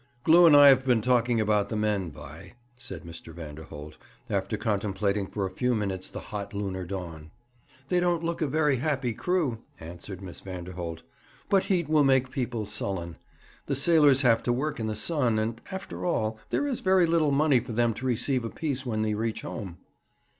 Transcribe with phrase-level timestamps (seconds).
[0.23, 3.31] 'Glew and I have been talking about the men, Vi,' said Mr.
[3.35, 3.97] Vanderholt,
[4.31, 7.29] after contemplating for a few minutes the hot lunar dawn.
[7.87, 11.03] 'They don't look a very happy crew,' answered Miss Vanderholt;
[11.49, 13.17] 'but heat will make people sullen.
[13.67, 17.29] The sailors have to work in the sun, and, after all, there is very little
[17.29, 19.77] money for them to receive apiece when they reach home.'